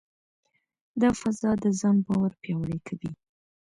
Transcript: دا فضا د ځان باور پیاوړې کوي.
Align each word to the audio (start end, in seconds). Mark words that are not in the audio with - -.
دا 1.01 1.09
فضا 1.21 1.49
د 1.63 1.65
ځان 1.79 1.95
باور 2.05 2.31
پیاوړې 2.41 2.79
کوي. 2.87 3.11